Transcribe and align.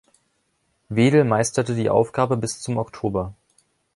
Wedel 0.89 1.25
meisterte 1.25 1.75
die 1.75 1.91
Aufgabe 1.91 2.35
bis 2.35 2.59
zum 2.59 2.77
Oktober. 2.77 3.35